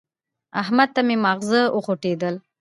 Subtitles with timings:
[0.61, 2.35] احمد ته مې ماغزه وخوټېدل.